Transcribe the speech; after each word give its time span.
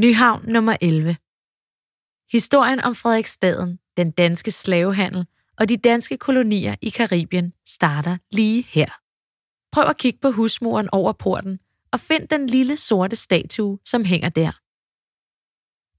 Nyhavn 0.00 0.44
nummer 0.46 0.76
11. 0.80 1.16
Historien 2.32 2.80
om 2.80 2.94
Frederiksstaden, 2.94 3.78
den 3.96 4.10
danske 4.10 4.50
slavehandel 4.50 5.26
og 5.58 5.68
de 5.68 5.76
danske 5.76 6.18
kolonier 6.18 6.74
i 6.82 6.90
Karibien 6.90 7.52
starter 7.66 8.16
lige 8.32 8.62
her. 8.68 8.86
Prøv 9.72 9.84
at 9.84 9.96
kigge 9.96 10.18
på 10.22 10.30
husmuren 10.30 10.88
over 10.92 11.12
porten 11.12 11.58
og 11.92 12.00
find 12.00 12.28
den 12.28 12.46
lille 12.46 12.76
sorte 12.76 13.16
statue, 13.16 13.78
som 13.84 14.04
hænger 14.04 14.28
der. 14.28 14.52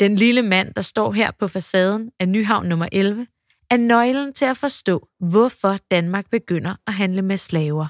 Den 0.00 0.16
lille 0.16 0.42
mand, 0.42 0.74
der 0.74 0.82
står 0.82 1.12
her 1.12 1.30
på 1.30 1.48
facaden 1.48 2.10
af 2.20 2.28
Nyhavn 2.28 2.66
nummer 2.68 2.88
11, 2.92 3.26
er 3.70 3.76
nøglen 3.76 4.32
til 4.32 4.44
at 4.44 4.56
forstå, 4.56 5.08
hvorfor 5.18 5.76
Danmark 5.90 6.30
begynder 6.30 6.76
at 6.86 6.94
handle 6.94 7.22
med 7.22 7.36
slaver. 7.36 7.86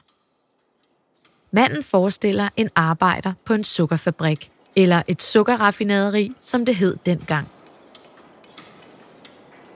Manden 1.50 1.82
forestiller 1.82 2.48
en 2.56 2.70
arbejder 2.74 3.32
på 3.44 3.54
en 3.54 3.64
sukkerfabrik, 3.64 4.50
eller 4.76 5.02
et 5.08 5.22
sukkerraffinaderi, 5.22 6.32
som 6.40 6.66
det 6.66 6.76
hed 6.76 6.96
dengang. 7.06 7.48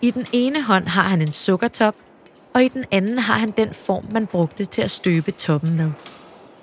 I 0.03 0.11
den 0.11 0.27
ene 0.33 0.63
hånd 0.63 0.87
har 0.87 1.03
han 1.03 1.23
en 1.23 1.33
sukkertop, 1.33 1.95
og 2.55 2.65
i 2.65 2.69
den 2.69 2.85
anden 2.91 3.19
har 3.19 3.39
han 3.39 3.51
den 3.51 3.75
form, 3.75 4.05
man 4.11 4.27
brugte 4.27 4.65
til 4.65 4.83
at 4.83 4.91
støbe 4.91 5.31
toppen 5.31 5.77
med. 5.77 5.93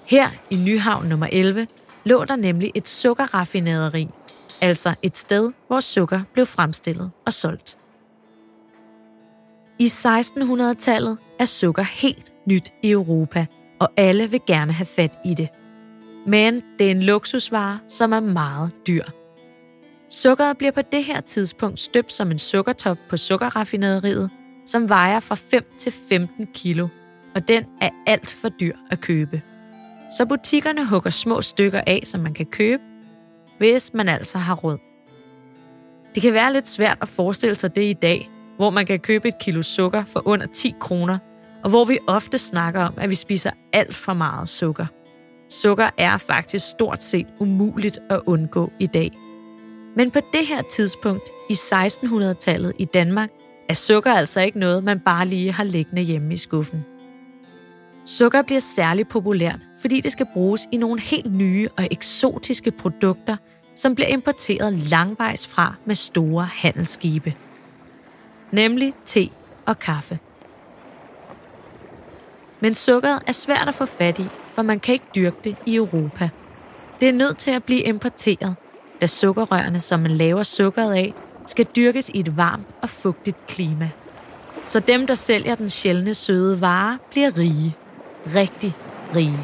Her 0.05 0.30
i 0.50 0.55
Nyhavn 0.55 1.05
nummer 1.05 1.27
11 1.32 1.68
lå 2.04 2.26
der 2.26 2.36
nemlig 2.36 2.72
et 2.76 2.88
sukkerraffinaderi, 2.88 4.08
altså 4.62 4.94
et 5.02 5.18
sted, 5.18 5.52
hvor 5.68 5.80
sukker 5.80 6.22
blev 6.34 6.46
fremstillet 6.46 7.12
og 7.26 7.34
solgt. 7.34 7.77
I 9.80 9.85
1600-tallet 9.85 11.18
er 11.40 11.46
sukker 11.46 11.84
helt 11.84 12.34
nyt 12.46 12.74
i 12.84 12.91
Europa, 12.91 13.46
og 13.80 13.90
alle 13.98 14.32
vil 14.32 14.41
gerne 14.48 14.74
have 14.74 14.85
fat 14.85 15.18
i 15.26 15.34
det. 15.34 15.49
Men 16.27 16.63
det 16.80 16.88
er 16.88 16.91
en 16.91 17.04
luksusvare, 17.04 17.80
som 17.88 18.12
er 18.12 18.20
meget 18.20 18.72
dyr. 18.88 19.04
Sukkeret 20.09 20.58
bliver 20.58 20.72
på 20.72 20.81
det 20.81 21.04
her 21.04 21.22
tidspunkt 21.22 21.80
støbt 21.80 22.13
som 22.13 22.31
en 22.31 22.40
sukkertop 22.40 22.98
på 23.10 23.18
sukkerraffinaderiet, 23.18 24.29
som 24.65 24.90
vejer 24.90 25.20
fra 25.20 25.35
5 25.35 25.65
til 25.77 25.93
15 26.10 26.48
kilo, 26.54 26.87
og 27.35 27.48
den 27.48 27.65
er 27.82 27.90
alt 28.07 28.32
for 28.32 28.49
dyr 28.49 28.76
at 28.91 29.02
købe. 29.02 29.41
Så 30.18 30.26
butikkerne 30.26 30.85
hugger 30.85 31.10
små 31.10 31.41
stykker 31.41 31.82
af, 31.87 32.02
som 32.04 32.21
man 32.21 32.34
kan 32.34 32.46
købe, 32.46 32.84
hvis 33.57 33.93
man 33.93 34.09
altså 34.09 34.37
har 34.37 34.55
råd. 34.55 34.77
Det 36.15 36.21
kan 36.21 36.34
være 36.34 36.54
lidt 36.54 36.68
svært 36.68 36.98
at 37.02 37.07
forestille 37.07 37.55
sig 37.55 37.76
det 37.76 37.84
i 37.84 37.93
dag, 37.93 38.30
hvor 38.55 38.70
man 38.70 38.85
kan 38.85 38.99
købe 38.99 39.27
et 39.27 39.40
kilo 39.40 39.62
sukker 39.62 40.04
for 40.05 40.27
under 40.27 40.46
10 40.46 40.76
kroner, 40.80 41.18
og 41.63 41.70
hvor 41.70 41.85
vi 41.85 41.98
ofte 42.07 42.37
snakker 42.37 42.82
om, 42.84 42.93
at 42.98 43.09
vi 43.09 43.15
spiser 43.15 43.52
alt 43.74 43.96
for 43.96 44.13
meget 44.13 44.49
sukker. 44.49 44.85
Sukker 45.49 45.90
er 45.98 46.17
faktisk 46.17 46.70
stort 46.70 47.03
set 47.03 47.27
umuligt 47.40 47.99
at 48.09 48.21
undgå 48.26 48.71
i 48.79 48.87
dag. 48.87 49.12
Men 49.95 50.12
på 50.12 50.20
det 50.34 50.48
her 50.48 50.62
tidspunkt 50.62 51.23
i 51.49 51.53
1600-tallet 51.53 52.73
i 52.79 52.85
Danmark, 52.85 53.29
er 53.70 53.73
sukker 53.73 54.12
altså 54.12 54.41
ikke 54.41 54.59
noget, 54.59 54.84
man 54.84 54.99
bare 54.99 55.27
lige 55.27 55.51
har 55.51 55.63
liggende 55.63 56.01
hjemme 56.01 56.34
i 56.34 56.37
skuffen. 56.37 56.85
Sukker 58.05 58.41
bliver 58.41 58.59
særligt 58.59 59.09
populært, 59.09 59.59
fordi 59.81 60.01
det 60.01 60.12
skal 60.12 60.27
bruges 60.34 60.68
i 60.71 60.77
nogle 60.77 61.01
helt 61.01 61.34
nye 61.34 61.70
og 61.77 61.87
eksotiske 61.91 62.71
produkter, 62.71 63.37
som 63.75 63.95
bliver 63.95 64.07
importeret 64.07 64.73
langvejs 64.73 65.47
fra 65.47 65.75
med 65.85 65.95
store 65.95 66.45
handelsskibe. 66.45 67.34
Nemlig 68.51 68.94
te 69.06 69.29
og 69.66 69.79
kaffe. 69.79 70.19
Men 72.59 72.73
sukkeret 72.73 73.23
er 73.28 73.31
svært 73.31 73.68
at 73.68 73.75
få 73.75 73.85
fat 73.85 74.19
i, 74.19 74.25
for 74.58 74.62
man 74.62 74.80
kan 74.80 74.94
ikke 74.94 75.06
dyrke 75.16 75.38
det 75.44 75.56
i 75.66 75.75
Europa. 75.75 76.30
Det 77.02 77.09
er 77.09 77.13
nødt 77.13 77.38
til 77.38 77.52
at 77.52 77.63
blive 77.63 77.81
importeret, 77.81 78.56
da 79.02 79.06
sukkerrørene, 79.06 79.80
som 79.80 80.00
man 80.00 80.12
laver 80.12 80.44
sukkeret 80.44 80.94
af, 80.94 81.14
skal 81.46 81.66
dyrkes 81.75 82.09
i 82.09 82.19
et 82.19 82.38
varmt 82.38 82.68
og 82.81 82.90
fugtigt 82.90 83.47
klima. 83.47 83.90
Så 84.66 84.80
dem, 84.80 85.08
der 85.08 85.16
sælger 85.16 85.56
den 85.56 85.69
sjældne 85.69 86.14
søde 86.14 86.62
vare, 86.62 86.98
bliver 87.09 87.38
rige. 87.38 87.76
Rigtig 88.36 88.74
rige. 89.16 89.40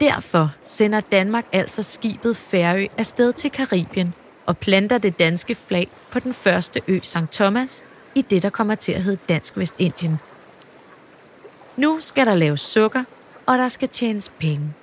Derfor 0.00 0.52
sender 0.64 1.00
Danmark 1.00 1.44
altså 1.52 1.82
skibet 1.82 2.36
Færø 2.36 2.86
afsted 2.98 3.32
til 3.32 3.50
Karibien 3.50 4.14
og 4.46 4.58
planter 4.58 4.98
det 4.98 5.18
danske 5.18 5.54
flag 5.54 5.88
på 6.10 6.18
den 6.18 6.34
første 6.34 6.80
ø 6.88 7.00
St. 7.02 7.16
Thomas 7.32 7.84
i 8.14 8.22
det, 8.22 8.42
der 8.42 8.50
kommer 8.50 8.74
til 8.74 8.92
at 8.92 9.02
hedde 9.02 9.18
Dansk 9.28 9.58
Vestindien. 9.58 10.18
Nu 11.76 11.98
skal 12.00 12.26
der 12.26 12.34
laves 12.34 12.60
sukker, 12.60 13.04
og 13.48 13.58
der 13.58 13.68
skal 13.68 13.88
tjenes 13.88 14.32
penge. 14.40 14.74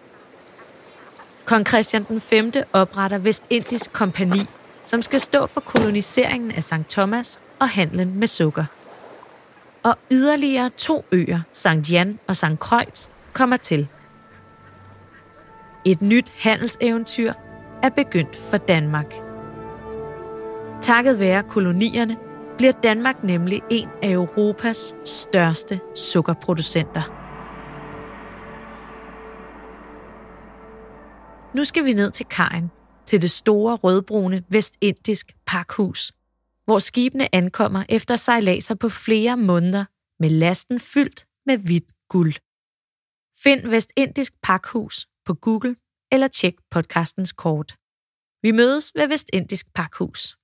Kong 1.46 1.68
Christian 1.68 2.04
den 2.04 2.22
5. 2.22 2.52
opretter 2.74 3.18
Vestindisk 3.18 3.94
Kompani, 3.94 4.40
som 4.84 5.02
skal 5.02 5.20
stå 5.20 5.48
for 5.48 5.62
koloniseringen 5.62 6.52
af 6.52 6.64
St. 6.64 6.90
Thomas 6.90 7.40
og 7.60 7.70
handlen 7.70 8.20
med 8.20 8.28
sukker. 8.28 8.66
Og 9.84 9.98
yderligere 10.12 10.70
to 10.70 11.06
øer, 11.12 11.40
St. 11.54 11.92
Jan 11.92 12.20
og 12.28 12.36
St. 12.36 12.60
Kreuz, 12.60 13.08
kommer 13.34 13.58
til. 13.58 13.88
Et 15.86 16.02
nyt 16.02 16.34
handelseventyr 16.38 17.34
er 17.84 17.90
begyndt 17.90 18.36
for 18.36 18.58
Danmark. 18.58 19.14
Takket 20.82 21.20
være 21.20 21.44
kolonierne 21.44 22.18
bliver 22.58 22.74
Danmark 22.74 23.24
nemlig 23.24 23.62
en 23.70 23.90
af 24.04 24.10
Europas 24.12 24.96
største 25.06 25.80
sukkerproducenter. 25.96 27.15
Nu 31.56 31.64
skal 31.64 31.86
vi 31.86 31.94
ned 31.94 32.12
til 32.12 32.26
kajen, 32.26 32.72
til 33.06 33.22
det 33.22 33.32
store 33.32 33.76
rødbrune 33.76 34.44
vestindisk 34.50 35.36
pakhus, 35.46 36.14
hvor 36.66 36.80
skibene 36.80 37.36
ankommer 37.36 37.84
efter 37.90 38.16
sejladser 38.16 38.76
på 38.76 38.90
flere 38.90 39.38
måneder 39.38 39.86
med 40.20 40.30
lasten 40.30 40.80
fyldt 40.80 41.26
med 41.46 41.58
hvidt 41.58 41.92
guld. 42.10 42.34
Find 43.44 43.70
Vestindisk 43.70 44.34
Pakhus 44.44 45.08
på 45.26 45.34
Google 45.34 45.76
eller 46.12 46.28
tjek 46.28 46.56
podcastens 46.72 47.32
kort. 47.32 47.76
Vi 48.42 48.52
mødes 48.52 48.92
ved 48.96 49.08
Vestindisk 49.08 49.74
Pakhus. 49.74 50.38